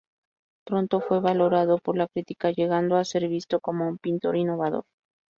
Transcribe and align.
Pronto 0.65 0.99
fue 0.99 1.19
valorado 1.19 1.77
por 1.77 1.95
la 1.95 2.07
crítica 2.07 2.49
llegando 2.49 2.95
a 2.95 3.05
ser 3.05 3.27
visto 3.27 3.59
como 3.59 3.87
un 3.87 3.99
pintor 3.99 4.35
innovador. 4.35 4.85